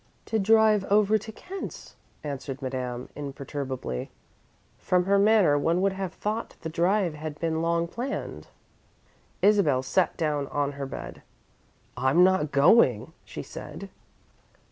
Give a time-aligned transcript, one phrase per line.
[0.25, 4.09] "To drive over to Kent's," answered Madame, imperturbably.
[4.79, 8.47] From her manner one would have thought the drive had been long planned.
[9.43, 11.21] Isabel sat down on her bed.
[11.95, 13.89] "I'm not going," she said.